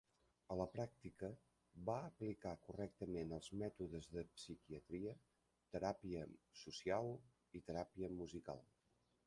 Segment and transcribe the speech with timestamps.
[0.53, 1.27] A la pràctica,
[1.89, 5.15] va aplicar correctament els mètodes de psiquiatria,
[5.77, 6.27] teràpia
[6.65, 7.11] social
[7.61, 8.67] i teràpia musical.